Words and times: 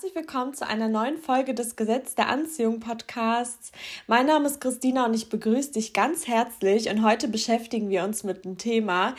Herzlich 0.00 0.14
willkommen 0.14 0.54
zu 0.54 0.64
einer 0.64 0.86
neuen 0.86 1.18
Folge 1.18 1.54
des 1.54 1.74
Gesetz 1.74 2.14
der 2.14 2.28
Anziehung 2.28 2.78
Podcasts. 2.78 3.72
Mein 4.06 4.26
Name 4.26 4.46
ist 4.46 4.60
Christina 4.60 5.04
und 5.04 5.12
ich 5.12 5.28
begrüße 5.28 5.72
dich 5.72 5.92
ganz 5.92 6.28
herzlich. 6.28 6.88
Und 6.88 7.04
heute 7.04 7.26
beschäftigen 7.26 7.88
wir 7.88 8.04
uns 8.04 8.22
mit 8.22 8.44
einem 8.44 8.58
Thema, 8.58 9.16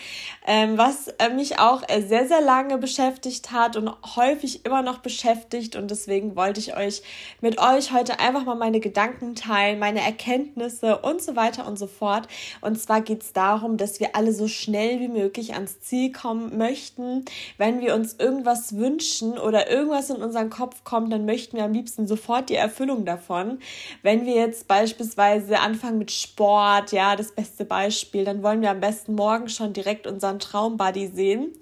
ähm, 0.48 0.78
was 0.78 1.10
äh, 1.20 1.32
mich 1.36 1.60
auch 1.60 1.84
äh, 1.90 2.02
sehr, 2.02 2.30
sehr 2.30 2.40
lange 2.40 2.78
beschäftigt 2.78 3.52
hat 3.52 3.76
und 3.76 3.90
häufig 4.16 4.66
immer 4.66 4.82
noch 4.82 5.00
beschäftigt. 5.00 5.76
Und 5.76 5.92
deswegen 5.92 6.38
wollte 6.38 6.62
ich 6.62 6.78
euch 6.78 7.02
mit 7.42 7.60
euch 7.60 7.92
heute 7.92 8.22
einfach 8.22 8.46
mal 8.46 8.56
meine 8.56 8.80
Gedanken 8.80 9.36
teilen, 9.36 9.80
meine 9.80 10.00
Erkenntnisse 10.00 11.00
und 11.00 11.22
so 11.22 11.36
weiter 11.36 11.68
und 11.68 11.78
so 11.78 11.88
fort. 11.88 12.30
Und 12.62 12.80
zwar 12.80 13.02
geht 13.02 13.24
es 13.24 13.34
darum, 13.34 13.76
dass 13.76 14.00
wir 14.00 14.16
alle 14.16 14.32
so 14.32 14.48
schnell 14.48 15.02
wie 15.02 15.10
möglich 15.10 15.56
ans 15.56 15.82
Ziel 15.82 16.14
kommen 16.14 16.58
möchten, 16.58 17.26
wenn 17.58 17.82
wir 17.82 17.96
uns 17.96 18.14
irgendwas 18.14 18.78
wünschen 18.78 19.38
oder 19.38 19.70
irgendwas 19.70 20.10
in 20.10 20.24
unseren 20.24 20.50
Kopf 20.50 20.69
kommt, 20.84 21.12
dann 21.12 21.26
möchten 21.26 21.58
wir 21.58 21.64
am 21.64 21.74
liebsten 21.74 22.08
sofort 22.08 22.50
die 22.50 22.56
Erfüllung 22.56 23.06
davon. 23.06 23.60
Wenn 24.02 24.26
wir 24.26 24.36
jetzt 24.36 24.68
beispielsweise 24.68 25.60
anfangen 25.60 25.98
mit 25.98 26.12
Sport, 26.12 26.92
ja, 26.92 27.16
das 27.16 27.32
beste 27.32 27.66
Beispiel, 27.66 28.26
dann 28.26 28.44
wollen 28.44 28.62
wir 28.62 28.72
am 28.72 28.80
besten 28.80 29.16
morgen 29.16 29.50
schon 29.50 29.74
direkt 29.74 30.08
unseren 30.08 30.40
Traumbuddy 30.40 31.08
sehen, 31.08 31.54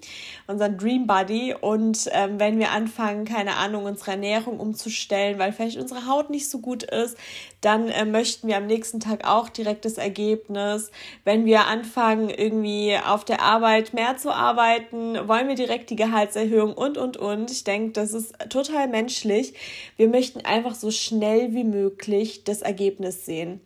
unseren 0.46 0.78
Dream 0.78 1.06
Buddy. 1.06 1.54
Und 1.60 2.08
ähm, 2.12 2.38
wenn 2.38 2.58
wir 2.58 2.72
anfangen, 2.72 3.24
keine 3.24 3.56
Ahnung, 3.56 3.84
unsere 3.84 4.12
Ernährung 4.12 4.60
umzustellen, 4.60 5.38
weil 5.38 5.52
vielleicht 5.52 5.78
unsere 5.78 6.06
Haut 6.06 6.30
nicht 6.30 6.48
so 6.48 6.58
gut 6.58 6.82
ist, 6.82 7.16
dann 7.60 7.88
äh, 7.88 8.04
möchten 8.04 8.48
wir 8.48 8.56
am 8.56 8.66
nächsten 8.66 9.00
Tag 9.00 9.26
auch 9.26 9.48
direkt 9.48 9.84
das 9.84 9.98
Ergebnis. 9.98 10.90
Wenn 11.24 11.44
wir 11.44 11.66
anfangen, 11.66 12.30
irgendwie 12.30 12.96
auf 12.96 13.24
der 13.24 13.42
Arbeit 13.42 13.94
mehr 13.94 14.16
zu 14.16 14.32
arbeiten, 14.32 15.28
wollen 15.28 15.48
wir 15.48 15.54
direkt 15.54 15.90
die 15.90 15.96
Gehaltserhöhung 15.96 16.72
und, 16.74 16.98
und, 16.98 17.16
und. 17.16 17.50
Ich 17.50 17.64
denke, 17.64 17.92
das 17.92 18.14
ist 18.14 18.34
total 18.50 18.88
menschlich. 18.88 19.54
Wir 19.96 20.08
möchten 20.08 20.40
einfach 20.44 20.74
so 20.74 20.90
schnell 20.90 21.52
wie 21.52 21.64
möglich 21.64 22.44
das 22.44 22.62
Ergebnis 22.62 23.26
sehen. 23.26 23.60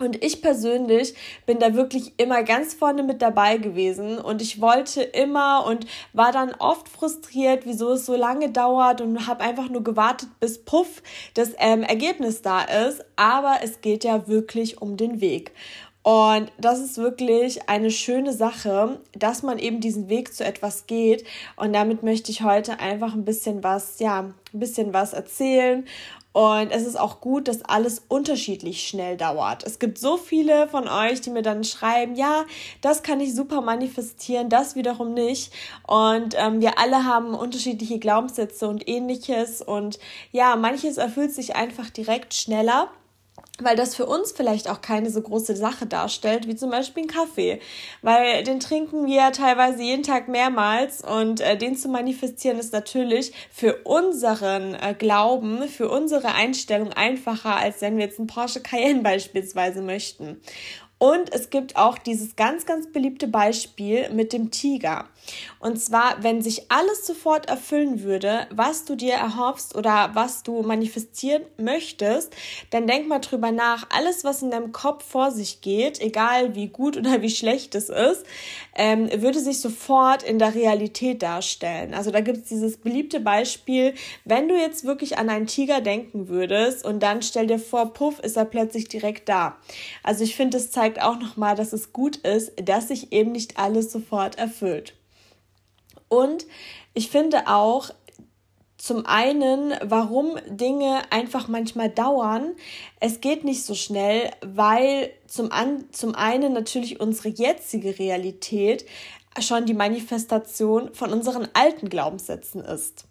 Und 0.00 0.24
ich 0.24 0.40
persönlich 0.40 1.14
bin 1.44 1.58
da 1.58 1.74
wirklich 1.74 2.14
immer 2.16 2.42
ganz 2.42 2.72
vorne 2.72 3.02
mit 3.02 3.20
dabei 3.20 3.58
gewesen 3.58 4.16
und 4.18 4.40
ich 4.40 4.58
wollte 4.58 5.02
immer 5.02 5.66
und 5.66 5.86
war 6.14 6.32
dann 6.32 6.54
oft 6.58 6.88
frustriert, 6.88 7.66
wieso 7.66 7.92
es 7.92 8.06
so 8.06 8.16
lange 8.16 8.50
dauert 8.50 9.02
und 9.02 9.26
habe 9.26 9.44
einfach 9.44 9.68
nur 9.68 9.84
gewartet, 9.84 10.30
bis 10.40 10.64
puff 10.64 11.02
das 11.34 11.50
ähm, 11.58 11.82
Ergebnis 11.82 12.40
da 12.40 12.62
ist. 12.62 13.04
Aber 13.16 13.58
es 13.62 13.82
geht 13.82 14.02
ja 14.02 14.26
wirklich 14.26 14.80
um 14.80 14.96
den 14.96 15.20
Weg. 15.20 15.52
Und 16.02 16.50
das 16.56 16.80
ist 16.80 16.96
wirklich 16.96 17.68
eine 17.68 17.90
schöne 17.90 18.32
Sache, 18.32 19.00
dass 19.12 19.42
man 19.42 19.58
eben 19.58 19.80
diesen 19.80 20.08
Weg 20.08 20.32
zu 20.32 20.44
etwas 20.44 20.86
geht. 20.86 21.26
Und 21.56 21.74
damit 21.74 22.02
möchte 22.02 22.30
ich 22.30 22.42
heute 22.42 22.80
einfach 22.80 23.12
ein 23.12 23.26
bisschen 23.26 23.62
was, 23.62 23.98
ja, 23.98 24.20
ein 24.20 24.34
bisschen 24.58 24.94
was 24.94 25.12
erzählen. 25.12 25.86
Und 26.32 26.70
es 26.70 26.86
ist 26.86 26.98
auch 26.98 27.20
gut, 27.20 27.48
dass 27.48 27.62
alles 27.64 28.02
unterschiedlich 28.06 28.86
schnell 28.86 29.16
dauert. 29.16 29.64
Es 29.64 29.80
gibt 29.80 29.98
so 29.98 30.16
viele 30.16 30.68
von 30.68 30.86
euch, 30.86 31.20
die 31.20 31.30
mir 31.30 31.42
dann 31.42 31.64
schreiben, 31.64 32.14
ja, 32.14 32.44
das 32.80 33.02
kann 33.02 33.20
ich 33.20 33.34
super 33.34 33.60
manifestieren, 33.60 34.48
das 34.48 34.76
wiederum 34.76 35.12
nicht. 35.12 35.52
Und 35.86 36.36
ähm, 36.38 36.60
wir 36.60 36.78
alle 36.78 37.04
haben 37.04 37.34
unterschiedliche 37.34 37.98
Glaubenssätze 37.98 38.68
und 38.68 38.88
ähnliches. 38.88 39.60
Und 39.60 39.98
ja, 40.30 40.54
manches 40.54 40.98
erfüllt 40.98 41.32
sich 41.32 41.56
einfach 41.56 41.90
direkt 41.90 42.34
schneller 42.34 42.88
weil 43.62 43.76
das 43.76 43.94
für 43.94 44.06
uns 44.06 44.32
vielleicht 44.32 44.68
auch 44.68 44.80
keine 44.80 45.10
so 45.10 45.20
große 45.20 45.56
Sache 45.56 45.86
darstellt, 45.86 46.46
wie 46.46 46.56
zum 46.56 46.70
Beispiel 46.70 47.04
ein 47.04 47.08
Kaffee. 47.08 47.60
Weil 48.02 48.42
den 48.44 48.60
trinken 48.60 49.06
wir 49.06 49.32
teilweise 49.32 49.82
jeden 49.82 50.02
Tag 50.02 50.28
mehrmals 50.28 51.02
und 51.02 51.40
äh, 51.40 51.56
den 51.56 51.76
zu 51.76 51.88
manifestieren 51.88 52.58
ist 52.58 52.72
natürlich 52.72 53.32
für 53.50 53.82
unseren 53.84 54.74
äh, 54.74 54.94
Glauben, 54.98 55.68
für 55.68 55.90
unsere 55.90 56.34
Einstellung 56.34 56.92
einfacher, 56.92 57.56
als 57.56 57.80
wenn 57.80 57.96
wir 57.96 58.04
jetzt 58.04 58.18
einen 58.18 58.28
Porsche 58.28 58.60
Cayenne 58.60 59.00
beispielsweise 59.02 59.82
möchten. 59.82 60.40
Und 61.02 61.32
es 61.32 61.48
gibt 61.48 61.76
auch 61.76 61.96
dieses 61.96 62.36
ganz, 62.36 62.66
ganz 62.66 62.92
beliebte 62.92 63.26
Beispiel 63.26 64.10
mit 64.10 64.34
dem 64.34 64.50
Tiger. 64.50 65.08
Und 65.60 65.80
zwar, 65.80 66.22
wenn 66.22 66.42
sich 66.42 66.70
alles 66.70 67.06
sofort 67.06 67.48
erfüllen 67.48 68.02
würde, 68.02 68.46
was 68.50 68.84
du 68.84 68.96
dir 68.96 69.14
erhoffst 69.14 69.76
oder 69.76 70.10
was 70.14 70.42
du 70.42 70.62
manifestieren 70.62 71.42
möchtest, 71.56 72.34
dann 72.70 72.86
denk 72.86 73.08
mal 73.08 73.20
drüber 73.20 73.52
nach. 73.52 73.86
Alles, 73.90 74.24
was 74.24 74.42
in 74.42 74.50
deinem 74.50 74.72
Kopf 74.72 75.04
vor 75.04 75.30
sich 75.30 75.60
geht, 75.60 76.00
egal 76.00 76.54
wie 76.54 76.68
gut 76.68 76.96
oder 76.96 77.22
wie 77.22 77.30
schlecht 77.30 77.74
es 77.74 77.88
ist, 77.88 78.26
ähm, 78.74 79.08
würde 79.22 79.40
sich 79.40 79.60
sofort 79.60 80.22
in 80.22 80.38
der 80.38 80.54
Realität 80.54 81.22
darstellen. 81.22 81.94
Also 81.94 82.10
da 82.10 82.20
gibt 82.20 82.38
es 82.38 82.44
dieses 82.44 82.76
beliebte 82.76 83.20
Beispiel, 83.20 83.94
wenn 84.24 84.48
du 84.48 84.56
jetzt 84.56 84.84
wirklich 84.84 85.18
an 85.18 85.30
einen 85.30 85.46
Tiger 85.46 85.80
denken 85.80 86.28
würdest 86.28 86.84
und 86.84 87.02
dann 87.02 87.22
stell 87.22 87.46
dir 87.46 87.58
vor, 87.58 87.92
puff, 87.92 88.18
ist 88.20 88.36
er 88.36 88.44
plötzlich 88.44 88.88
direkt 88.88 89.28
da. 89.28 89.56
Also 90.02 90.24
ich 90.24 90.36
finde, 90.36 90.56
es 90.58 90.70
zeigt 90.70 90.90
zeigt 90.90 91.02
auch 91.02 91.20
nochmal, 91.20 91.54
dass 91.54 91.72
es 91.72 91.92
gut 91.92 92.16
ist, 92.16 92.52
dass 92.64 92.88
sich 92.88 93.12
eben 93.12 93.32
nicht 93.32 93.58
alles 93.58 93.92
sofort 93.92 94.38
erfüllt. 94.38 94.94
Und 96.10 96.44
ich 96.92 97.08
finde 97.08 97.46
auch, 97.46 97.90
zum 98.80 99.04
einen, 99.04 99.74
warum 99.82 100.38
Dinge 100.48 101.02
einfach 101.10 101.48
manchmal 101.48 101.90
dauern. 101.90 102.54
Es 102.98 103.20
geht 103.20 103.44
nicht 103.44 103.62
so 103.62 103.74
schnell, 103.74 104.30
weil 104.40 105.10
zum, 105.26 105.52
an, 105.52 105.84
zum 105.92 106.14
einen 106.14 106.54
natürlich 106.54 106.98
unsere 106.98 107.28
jetzige 107.28 107.98
Realität 107.98 108.86
schon 109.38 109.66
die 109.66 109.74
Manifestation 109.74 110.94
von 110.94 111.12
unseren 111.12 111.46
alten 111.52 111.90
Glaubenssätzen 111.90 112.62
ist. 112.64 113.04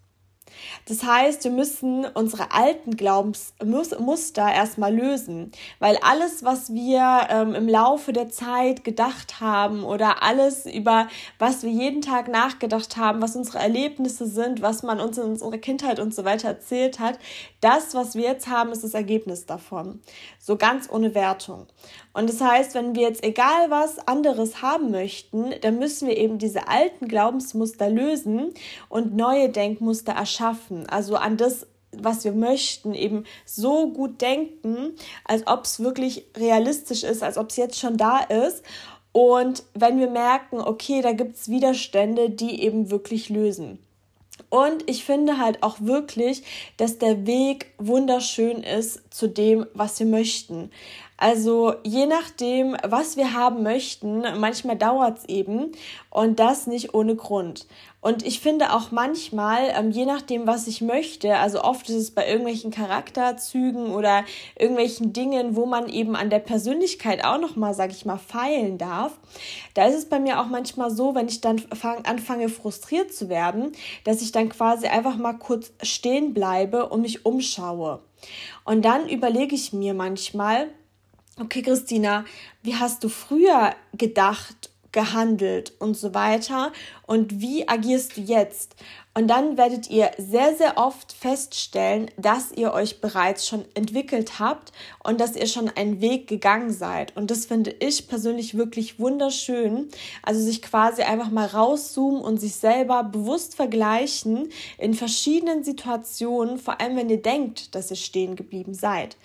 Das 0.87 1.03
heißt, 1.03 1.43
wir 1.43 1.51
müssen 1.51 2.05
unsere 2.05 2.51
alten 2.51 2.95
Glaubensmuster 2.95 4.51
erstmal 4.51 4.95
lösen, 4.95 5.51
weil 5.79 5.97
alles, 6.01 6.43
was 6.43 6.73
wir 6.73 7.27
ähm, 7.29 7.55
im 7.55 7.67
Laufe 7.67 8.13
der 8.13 8.29
Zeit 8.29 8.83
gedacht 8.83 9.39
haben 9.39 9.83
oder 9.83 10.23
alles, 10.23 10.65
über 10.65 11.07
was 11.37 11.63
wir 11.63 11.71
jeden 11.71 12.01
Tag 12.01 12.27
nachgedacht 12.27 12.97
haben, 12.97 13.21
was 13.21 13.35
unsere 13.35 13.59
Erlebnisse 13.59 14.25
sind, 14.25 14.61
was 14.61 14.83
man 14.83 14.99
uns 14.99 15.17
in 15.17 15.25
unserer 15.25 15.57
Kindheit 15.57 15.99
und 15.99 16.13
so 16.13 16.25
weiter 16.25 16.49
erzählt 16.49 16.99
hat, 16.99 17.19
das, 17.61 17.93
was 17.93 18.15
wir 18.15 18.23
jetzt 18.23 18.47
haben, 18.47 18.71
ist 18.71 18.83
das 18.83 18.93
Ergebnis 18.93 19.45
davon. 19.45 20.01
So 20.39 20.57
ganz 20.57 20.89
ohne 20.89 21.13
Wertung. 21.13 21.67
Und 22.13 22.29
das 22.29 22.41
heißt, 22.41 22.73
wenn 22.75 22.95
wir 22.95 23.03
jetzt 23.03 23.23
egal 23.23 23.69
was 23.69 23.99
anderes 24.07 24.61
haben 24.61 24.91
möchten, 24.91 25.53
dann 25.61 25.77
müssen 25.79 26.07
wir 26.07 26.17
eben 26.17 26.37
diese 26.37 26.67
alten 26.67 27.07
Glaubensmuster 27.07 27.89
lösen 27.89 28.53
und 28.89 29.15
neue 29.15 29.49
Denkmuster 29.49 30.13
erschaffen. 30.13 30.38
Also 30.87 31.15
an 31.15 31.37
das 31.37 31.67
was 31.91 32.23
wir 32.23 32.33
möchten, 32.33 32.93
eben 32.93 33.25
so 33.45 33.89
gut 33.89 34.21
denken, 34.21 34.95
als 35.25 35.47
ob 35.47 35.65
es 35.65 35.79
wirklich 35.79 36.25
realistisch 36.37 37.03
ist, 37.03 37.23
als 37.23 37.37
ob 37.37 37.49
es 37.49 37.57
jetzt 37.57 37.79
schon 37.79 37.97
da 37.97 38.19
ist. 38.19 38.63
Und 39.11 39.63
wenn 39.73 39.99
wir 39.99 40.09
merken, 40.09 40.59
okay, 40.61 41.01
da 41.01 41.13
gibt 41.13 41.35
es 41.35 41.49
Widerstände, 41.49 42.29
die 42.29 42.61
eben 42.61 42.91
wirklich 42.91 43.29
lösen. 43.29 43.79
Und 44.49 44.89
ich 44.89 45.03
finde 45.03 45.37
halt 45.37 45.61
auch 45.61 45.77
wirklich, 45.81 46.43
dass 46.77 46.97
der 46.97 47.27
Weg 47.27 47.73
wunderschön 47.77 48.63
ist 48.63 49.01
zu 49.13 49.27
dem, 49.27 49.65
was 49.73 49.99
wir 49.99 50.07
möchten. 50.07 50.71
Also 51.17 51.75
je 51.83 52.05
nachdem, 52.05 52.77
was 52.81 53.17
wir 53.17 53.33
haben 53.33 53.61
möchten, 53.61 54.21
manchmal 54.39 54.77
dauert 54.77 55.19
es 55.19 55.25
eben 55.25 55.73
und 56.09 56.39
das 56.39 56.65
nicht 56.65 56.93
ohne 56.93 57.15
Grund. 57.15 57.67
Und 58.01 58.25
ich 58.25 58.39
finde 58.39 58.73
auch 58.73 58.91
manchmal, 58.91 59.73
ähm, 59.75 59.91
je 59.91 60.05
nachdem, 60.05 60.47
was 60.47 60.67
ich 60.67 60.79
möchte, 60.79 61.35
also 61.37 61.61
oft 61.61 61.89
ist 61.89 61.95
es 61.95 62.11
bei 62.11 62.25
irgendwelchen 62.25 62.71
Charakterzügen 62.71 63.87
oder 63.91 64.23
irgendwelchen 64.57 65.11
Dingen, 65.11 65.57
wo 65.57 65.65
man 65.65 65.89
eben 65.89 66.15
an 66.15 66.29
der 66.29 66.39
Persönlichkeit 66.39 67.25
auch 67.25 67.39
nochmal, 67.39 67.73
sag 67.73 67.91
ich 67.91 68.05
mal, 68.05 68.17
feilen 68.17 68.77
darf, 68.77 69.17
da 69.73 69.85
ist 69.85 69.95
es 69.95 70.05
bei 70.07 70.19
mir 70.19 70.39
auch 70.39 70.47
manchmal 70.47 70.91
so, 70.91 71.13
wenn 71.13 71.27
ich 71.27 71.41
dann 71.41 71.59
fang, 71.59 72.05
anfange 72.05 72.47
frustriert 72.47 73.13
zu 73.13 73.27
werden, 73.27 73.73
dass 74.05 74.21
ich 74.21 74.31
dann 74.31 74.47
quasi 74.47 74.87
einfach 74.87 75.17
mal 75.17 75.33
kurz 75.33 75.73
stehen 75.83 76.33
bleibe 76.33 76.87
und 76.87 77.01
mich 77.01 77.25
umschaue. 77.25 77.99
Und 78.63 78.83
dann 78.83 79.09
überlege 79.09 79.55
ich 79.55 79.73
mir 79.73 79.93
manchmal, 79.93 80.69
okay, 81.37 81.61
Christina, 81.61 82.23
wie 82.63 82.75
hast 82.75 83.03
du 83.03 83.09
früher 83.09 83.75
gedacht, 83.93 84.68
gehandelt 84.91 85.73
und 85.79 85.95
so 85.95 86.13
weiter 86.13 86.71
und 87.05 87.41
wie 87.41 87.67
agierst 87.67 88.17
du 88.17 88.21
jetzt? 88.21 88.75
Und 89.15 89.27
dann 89.27 89.57
werdet 89.57 89.89
ihr 89.89 90.11
sehr, 90.17 90.55
sehr 90.55 90.77
oft 90.77 91.11
feststellen, 91.11 92.09
dass 92.15 92.51
ihr 92.51 92.71
euch 92.71 93.01
bereits 93.01 93.47
schon 93.47 93.65
entwickelt 93.73 94.39
habt 94.39 94.71
und 95.03 95.19
dass 95.19 95.35
ihr 95.35 95.47
schon 95.47 95.69
einen 95.69 95.99
Weg 95.99 96.27
gegangen 96.27 96.71
seid. 96.71 97.17
Und 97.17 97.29
das 97.29 97.45
finde 97.45 97.71
ich 97.79 98.07
persönlich 98.07 98.55
wirklich 98.55 98.99
wunderschön. 98.99 99.89
Also 100.21 100.39
sich 100.39 100.61
quasi 100.61 101.01
einfach 101.01 101.31
mal 101.31 101.47
rauszoomen 101.47 102.21
und 102.21 102.39
sich 102.39 102.55
selber 102.55 103.03
bewusst 103.03 103.55
vergleichen 103.55 104.49
in 104.77 104.93
verschiedenen 104.93 105.63
Situationen, 105.63 106.57
vor 106.57 106.79
allem 106.79 106.95
wenn 106.95 107.09
ihr 107.09 107.21
denkt, 107.21 107.75
dass 107.75 107.89
ihr 107.89 107.97
stehen 107.97 108.35
geblieben 108.35 108.73
seid. 108.73 109.17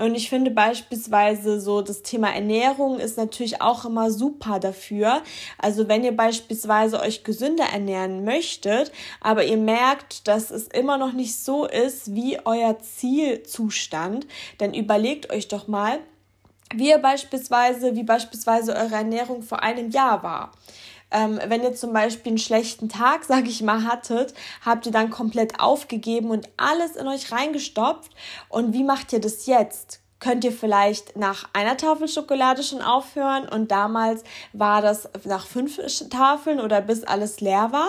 Und 0.00 0.14
ich 0.14 0.30
finde 0.30 0.50
beispielsweise 0.50 1.60
so 1.60 1.82
das 1.82 2.00
Thema 2.00 2.30
Ernährung 2.34 2.98
ist 2.98 3.18
natürlich 3.18 3.60
auch 3.60 3.84
immer 3.84 4.10
super 4.10 4.58
dafür. 4.58 5.20
Also 5.58 5.88
wenn 5.88 6.02
ihr 6.02 6.16
beispielsweise 6.16 7.00
euch 7.00 7.22
gesünder 7.22 7.64
ernähren 7.70 8.24
möchtet, 8.24 8.92
aber 9.20 9.44
ihr 9.44 9.58
merkt, 9.58 10.26
dass 10.26 10.50
es 10.50 10.68
immer 10.68 10.96
noch 10.96 11.12
nicht 11.12 11.36
so 11.36 11.66
ist 11.66 12.14
wie 12.14 12.38
euer 12.46 12.78
Zielzustand, 12.78 14.26
dann 14.56 14.72
überlegt 14.72 15.30
euch 15.30 15.48
doch 15.48 15.68
mal, 15.68 15.98
wie 16.74 16.88
ihr 16.88 16.98
beispielsweise, 16.98 17.94
wie 17.94 18.04
beispielsweise 18.04 18.74
eure 18.74 18.94
Ernährung 18.94 19.42
vor 19.42 19.62
einem 19.62 19.90
Jahr 19.90 20.22
war. 20.22 20.52
Ähm, 21.10 21.40
wenn 21.46 21.62
ihr 21.62 21.74
zum 21.74 21.92
Beispiel 21.92 22.30
einen 22.30 22.38
schlechten 22.38 22.88
Tag, 22.88 23.24
sag 23.28 23.46
ich 23.46 23.62
mal, 23.62 23.84
hattet, 23.84 24.34
habt 24.64 24.86
ihr 24.86 24.92
dann 24.92 25.10
komplett 25.10 25.60
aufgegeben 25.60 26.30
und 26.30 26.48
alles 26.56 26.96
in 26.96 27.06
euch 27.06 27.32
reingestopft. 27.32 28.12
Und 28.48 28.72
wie 28.72 28.84
macht 28.84 29.12
ihr 29.12 29.20
das 29.20 29.46
jetzt? 29.46 30.00
Könnt 30.20 30.44
ihr 30.44 30.52
vielleicht 30.52 31.16
nach 31.16 31.48
einer 31.54 31.78
Tafel 31.78 32.06
Schokolade 32.06 32.62
schon 32.62 32.82
aufhören 32.82 33.48
und 33.48 33.70
damals 33.70 34.22
war 34.52 34.82
das 34.82 35.08
nach 35.24 35.46
fünf 35.46 35.80
Tafeln 36.10 36.60
oder 36.60 36.82
bis 36.82 37.04
alles 37.04 37.40
leer 37.40 37.72
war. 37.72 37.88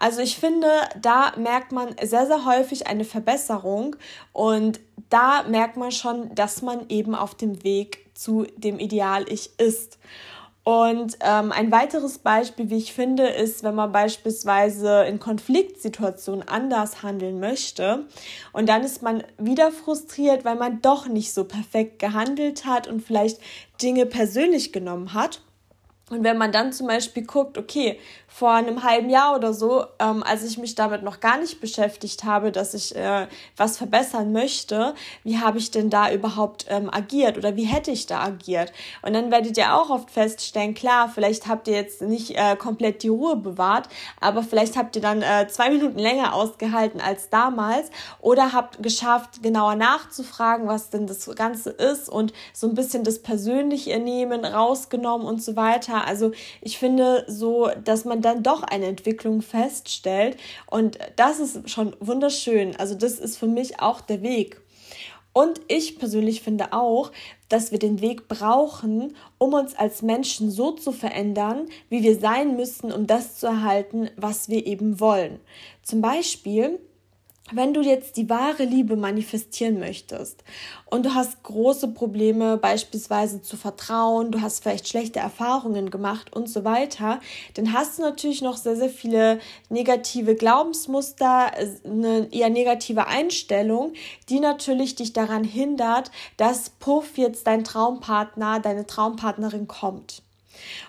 Also 0.00 0.22
ich 0.22 0.38
finde, 0.38 0.68
da 0.98 1.34
merkt 1.36 1.72
man 1.72 1.94
sehr, 2.02 2.26
sehr 2.26 2.46
häufig 2.46 2.86
eine 2.86 3.04
Verbesserung 3.04 3.94
und 4.32 4.80
da 5.10 5.42
merkt 5.42 5.76
man 5.76 5.92
schon, 5.92 6.34
dass 6.34 6.62
man 6.62 6.88
eben 6.88 7.14
auf 7.14 7.34
dem 7.34 7.62
Weg 7.62 8.06
zu 8.14 8.46
dem 8.56 8.78
Ideal-Ich 8.78 9.58
ist. 9.58 9.98
Und 10.68 11.18
ähm, 11.20 11.52
ein 11.52 11.70
weiteres 11.70 12.18
Beispiel, 12.18 12.70
wie 12.70 12.78
ich 12.78 12.92
finde, 12.92 13.28
ist, 13.28 13.62
wenn 13.62 13.76
man 13.76 13.92
beispielsweise 13.92 15.04
in 15.04 15.20
Konfliktsituationen 15.20 16.48
anders 16.48 17.04
handeln 17.04 17.38
möchte 17.38 18.06
und 18.52 18.68
dann 18.68 18.82
ist 18.82 19.00
man 19.00 19.22
wieder 19.38 19.70
frustriert, 19.70 20.44
weil 20.44 20.56
man 20.56 20.82
doch 20.82 21.06
nicht 21.06 21.32
so 21.32 21.44
perfekt 21.44 22.00
gehandelt 22.00 22.64
hat 22.64 22.88
und 22.88 23.00
vielleicht 23.00 23.38
Dinge 23.80 24.06
persönlich 24.06 24.72
genommen 24.72 25.14
hat. 25.14 25.40
Und 26.10 26.24
wenn 26.24 26.36
man 26.36 26.50
dann 26.50 26.72
zum 26.72 26.88
Beispiel 26.88 27.24
guckt, 27.24 27.58
okay, 27.58 28.00
vor 28.36 28.52
einem 28.52 28.82
halben 28.82 29.08
Jahr 29.08 29.34
oder 29.34 29.54
so, 29.54 29.86
ähm, 29.98 30.22
als 30.22 30.44
ich 30.44 30.58
mich 30.58 30.74
damit 30.74 31.02
noch 31.02 31.20
gar 31.20 31.38
nicht 31.38 31.58
beschäftigt 31.58 32.24
habe, 32.24 32.52
dass 32.52 32.74
ich 32.74 32.94
äh, 32.94 33.28
was 33.56 33.78
verbessern 33.78 34.30
möchte, 34.30 34.92
wie 35.24 35.38
habe 35.38 35.56
ich 35.56 35.70
denn 35.70 35.88
da 35.88 36.12
überhaupt 36.12 36.66
ähm, 36.68 36.90
agiert 36.92 37.38
oder 37.38 37.56
wie 37.56 37.64
hätte 37.64 37.90
ich 37.90 38.04
da 38.04 38.20
agiert? 38.20 38.74
Und 39.00 39.14
dann 39.14 39.30
werdet 39.30 39.56
ihr 39.56 39.74
auch 39.74 39.88
oft 39.88 40.10
feststellen, 40.10 40.74
klar, 40.74 41.08
vielleicht 41.08 41.46
habt 41.46 41.66
ihr 41.66 41.76
jetzt 41.76 42.02
nicht 42.02 42.36
äh, 42.36 42.56
komplett 42.56 43.02
die 43.02 43.08
Ruhe 43.08 43.36
bewahrt, 43.36 43.88
aber 44.20 44.42
vielleicht 44.42 44.76
habt 44.76 44.96
ihr 44.96 45.02
dann 45.02 45.22
äh, 45.22 45.48
zwei 45.48 45.70
Minuten 45.70 45.98
länger 45.98 46.34
ausgehalten 46.34 47.00
als 47.00 47.30
damals 47.30 47.90
oder 48.20 48.52
habt 48.52 48.82
geschafft, 48.82 49.42
genauer 49.42 49.76
nachzufragen, 49.76 50.68
was 50.68 50.90
denn 50.90 51.06
das 51.06 51.24
Ganze 51.36 51.70
ist 51.70 52.10
und 52.10 52.34
so 52.52 52.68
ein 52.68 52.74
bisschen 52.74 53.02
das 53.02 53.22
Persönliche 53.22 53.98
nehmen, 53.98 54.44
rausgenommen 54.44 55.26
und 55.26 55.42
so 55.42 55.56
weiter. 55.56 56.06
Also 56.06 56.32
ich 56.60 56.78
finde 56.78 57.24
so, 57.28 57.70
dass 57.82 58.04
man 58.04 58.25
dann 58.26 58.42
doch 58.42 58.62
eine 58.62 58.86
Entwicklung 58.86 59.40
feststellt. 59.40 60.36
Und 60.68 60.98
das 61.14 61.38
ist 61.38 61.70
schon 61.70 61.96
wunderschön. 62.00 62.76
Also 62.76 62.94
das 62.94 63.18
ist 63.18 63.38
für 63.38 63.46
mich 63.46 63.80
auch 63.80 64.00
der 64.00 64.22
Weg. 64.22 64.60
Und 65.32 65.60
ich 65.68 65.98
persönlich 65.98 66.40
finde 66.40 66.72
auch, 66.72 67.12
dass 67.48 67.70
wir 67.70 67.78
den 67.78 68.00
Weg 68.00 68.26
brauchen, 68.26 69.14
um 69.38 69.52
uns 69.52 69.76
als 69.76 70.02
Menschen 70.02 70.50
so 70.50 70.72
zu 70.72 70.92
verändern, 70.92 71.66
wie 71.90 72.02
wir 72.02 72.18
sein 72.18 72.56
müssen, 72.56 72.90
um 72.90 73.06
das 73.06 73.36
zu 73.36 73.46
erhalten, 73.46 74.08
was 74.16 74.48
wir 74.48 74.66
eben 74.66 74.98
wollen. 74.98 75.38
Zum 75.82 76.00
Beispiel 76.00 76.80
wenn 77.52 77.72
du 77.72 77.80
jetzt 77.80 78.16
die 78.16 78.28
wahre 78.28 78.64
Liebe 78.64 78.96
manifestieren 78.96 79.78
möchtest 79.78 80.42
und 80.86 81.06
du 81.06 81.14
hast 81.14 81.44
große 81.44 81.88
Probleme 81.88 82.56
beispielsweise 82.56 83.40
zu 83.40 83.56
vertrauen, 83.56 84.32
du 84.32 84.40
hast 84.40 84.62
vielleicht 84.62 84.88
schlechte 84.88 85.20
Erfahrungen 85.20 85.90
gemacht 85.90 86.34
und 86.34 86.48
so 86.48 86.64
weiter, 86.64 87.20
dann 87.54 87.72
hast 87.72 87.98
du 87.98 88.02
natürlich 88.02 88.42
noch 88.42 88.56
sehr, 88.56 88.74
sehr 88.74 88.90
viele 88.90 89.38
negative 89.68 90.34
Glaubensmuster, 90.34 91.52
eine 91.84 92.28
eher 92.32 92.50
negative 92.50 93.06
Einstellung, 93.06 93.92
die 94.28 94.40
natürlich 94.40 94.96
dich 94.96 95.12
daran 95.12 95.44
hindert, 95.44 96.10
dass 96.36 96.70
Puff 96.70 97.16
jetzt 97.16 97.46
dein 97.46 97.62
Traumpartner, 97.62 98.58
deine 98.58 98.86
Traumpartnerin 98.86 99.68
kommt. 99.68 100.25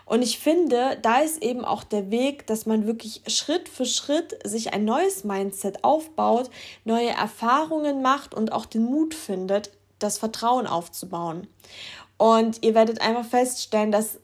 Und 0.05 0.21
ich 0.21 0.39
finde, 0.39 0.97
da 1.01 1.19
ist 1.19 1.41
eben 1.43 1.65
auch 1.65 1.83
der 1.83 2.11
Weg, 2.11 2.47
dass 2.47 2.65
man 2.65 2.87
wirklich 2.87 3.21
Schritt 3.27 3.69
für 3.69 3.85
Schritt 3.85 4.37
sich 4.43 4.73
ein 4.73 4.85
neues 4.85 5.23
Mindset 5.23 5.83
aufbaut, 5.83 6.49
neue 6.85 7.09
Erfahrungen 7.09 8.01
macht 8.01 8.33
und 8.33 8.51
auch 8.51 8.65
den 8.65 8.83
Mut 8.83 9.13
findet, 9.13 9.71
das 9.99 10.17
Vertrauen 10.17 10.67
aufzubauen. 10.67 11.47
Und 12.17 12.63
ihr 12.63 12.73
werdet 12.73 13.01
einfach 13.01 13.25
feststellen, 13.25 13.91
dass 13.91 14.19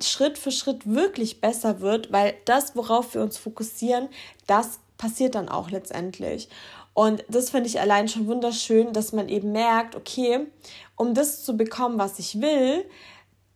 Schritt 0.00 0.36
für 0.36 0.50
Schritt 0.50 0.92
wirklich 0.92 1.40
besser 1.40 1.80
wird, 1.80 2.12
weil 2.12 2.34
das, 2.44 2.74
worauf 2.74 3.14
wir 3.14 3.22
uns 3.22 3.38
fokussieren, 3.38 4.08
das 4.46 4.80
passiert 4.98 5.36
dann 5.36 5.48
auch 5.48 5.70
letztendlich. 5.70 6.48
Und 6.92 7.24
das 7.28 7.50
finde 7.50 7.68
ich 7.68 7.78
allein 7.78 8.08
schon 8.08 8.26
wunderschön, 8.26 8.92
dass 8.92 9.12
man 9.12 9.28
eben 9.28 9.52
merkt, 9.52 9.94
okay, 9.94 10.46
um 10.96 11.14
das 11.14 11.44
zu 11.44 11.56
bekommen, 11.56 11.98
was 11.98 12.18
ich 12.18 12.40
will, 12.40 12.84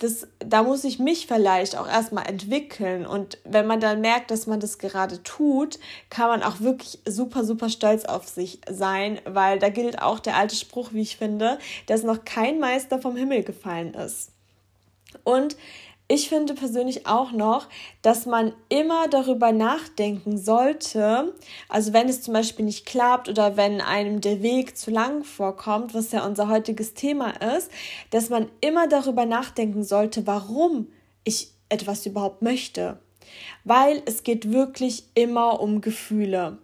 das, 0.01 0.27
da 0.39 0.63
muss 0.63 0.85
ich 0.85 0.99
mich 0.99 1.27
vielleicht 1.27 1.77
auch 1.77 1.87
erstmal 1.87 2.27
entwickeln. 2.27 3.07
Und 3.07 3.39
wenn 3.45 3.67
man 3.67 3.81
dann 3.81 4.01
merkt, 4.01 4.31
dass 4.31 4.47
man 4.47 4.59
das 4.59 4.79
gerade 4.79 5.23
tut, 5.23 5.79
kann 6.09 6.29
man 6.29 6.43
auch 6.43 6.61
wirklich 6.61 6.99
super, 7.07 7.45
super 7.45 7.69
stolz 7.69 8.07
auf 8.07 8.27
sich 8.27 8.61
sein, 8.69 9.21
weil 9.27 9.59
da 9.59 9.69
gilt 9.69 10.01
auch 10.01 10.19
der 10.19 10.37
alte 10.37 10.57
Spruch, 10.57 10.93
wie 10.93 11.03
ich 11.03 11.19
finde, 11.19 11.59
dass 11.87 12.03
noch 12.03 12.25
kein 12.25 12.59
Meister 12.59 13.01
vom 13.01 13.15
Himmel 13.15 13.43
gefallen 13.45 13.93
ist. 13.93 14.31
Und 15.23 15.57
ich 16.11 16.29
finde 16.29 16.55
persönlich 16.55 17.07
auch 17.07 17.31
noch, 17.31 17.69
dass 18.03 18.27
man 18.27 18.53
immer 18.69 19.07
darüber 19.07 19.53
nachdenken 19.53 20.39
sollte, 20.39 21.33
also 21.69 21.93
wenn 21.93 22.09
es 22.09 22.23
zum 22.23 22.35
Beispiel 22.35 22.65
nicht 22.65 22.85
klappt 22.85 23.29
oder 23.29 23.57
wenn 23.57 23.81
einem 23.81 24.21
der 24.21 24.43
Weg 24.43 24.77
zu 24.77 24.91
lang 24.91 25.23
vorkommt, 25.23 25.95
was 25.95 26.11
ja 26.11 26.27
unser 26.27 26.49
heutiges 26.49 26.95
Thema 26.95 27.31
ist, 27.57 27.71
dass 28.11 28.29
man 28.29 28.49
immer 28.61 28.89
darüber 28.89 29.25
nachdenken 29.25 29.85
sollte, 29.85 30.27
warum 30.27 30.89
ich 31.23 31.53
etwas 31.69 32.05
überhaupt 32.07 32.43
möchte. 32.43 32.99
Weil 33.63 34.03
es 34.05 34.25
geht 34.25 34.51
wirklich 34.51 35.05
immer 35.15 35.61
um 35.61 35.81
Gefühle. 35.81 36.59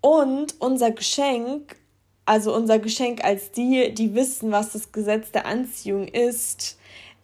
Und 0.00 0.58
unser 0.60 0.92
Geschenk, 0.92 1.76
also 2.24 2.56
unser 2.56 2.78
Geschenk 2.78 3.22
als 3.22 3.50
die, 3.50 3.92
die 3.92 4.14
wissen, 4.14 4.50
was 4.50 4.72
das 4.72 4.92
Gesetz 4.92 5.30
der 5.30 5.44
Anziehung 5.44 6.08
ist, 6.08 6.77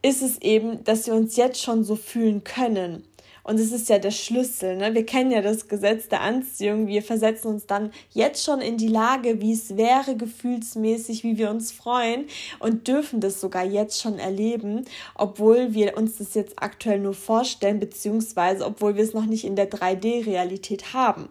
ist 0.05 0.21
es 0.21 0.43
eben, 0.43 0.85
dass 0.85 1.07
wir 1.07 1.15
uns 1.15 1.35
jetzt 1.37 1.63
schon 1.63 1.83
so 1.83 1.97
fühlen 1.97 2.45
können. 2.45 3.05
Und 3.43 3.59
es 3.59 3.73
ist 3.73 3.89
ja 3.89 3.99
der 3.99 4.11
Schlüssel. 4.11 4.77
Ne? 4.77 4.95
Wir 4.95 5.07
kennen 5.07 5.31
ja 5.31 5.41
das 5.41 5.67
Gesetz 5.67 6.09
der 6.09 6.21
Anziehung. 6.21 6.87
Wir 6.87 7.03
versetzen 7.03 7.49
uns 7.49 7.67
dann 7.67 7.91
jetzt 8.13 8.45
schon 8.45 8.61
in 8.61 8.77
die 8.77 8.89
Lage, 8.89 9.41
wie 9.41 9.53
es 9.53 9.79
wäre, 9.79 10.15
gefühlsmäßig, 10.15 11.25
wie 11.25 11.39
wir 11.39 11.51
uns 11.51 11.73
freuen 11.73 12.27
und 12.59 12.87
dürfen 12.87 13.21
das 13.21 13.41
sogar 13.41 13.65
jetzt 13.65 14.01
schon 14.01 14.19
erleben, 14.19 14.85
obwohl 15.15 15.73
wir 15.73 15.97
uns 15.97 16.19
das 16.19 16.35
jetzt 16.35 16.55
aktuell 16.57 17.01
nur 17.01 17.15
vorstellen, 17.15 17.81
beziehungsweise 17.81 18.67
obwohl 18.67 18.97
wir 18.97 19.05
es 19.05 19.15
noch 19.15 19.27
nicht 19.27 19.45
in 19.45 19.57
der 19.57 19.71
3D-Realität 19.71 20.93
haben. 20.93 21.31